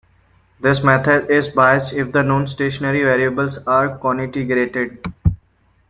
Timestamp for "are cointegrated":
3.67-4.97